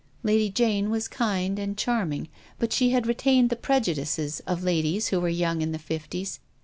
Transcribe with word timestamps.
Lady 0.23 0.49
Jane 0.49 0.89
was 0.89 1.07
kind 1.07 1.59
and 1.59 1.77
charming, 1.77 2.27
but 2.57 2.73
she 2.73 2.89
had 2.89 3.05
retained 3.05 3.51
the 3.51 3.55
preju 3.55 3.93
dices 3.95 4.41
of 4.47 4.63
ladies 4.63 5.09
who 5.09 5.21
were 5.21 5.29
young 5.29 5.61
in 5.61 5.73
the 5.73 5.77
fifties. 5.77 6.39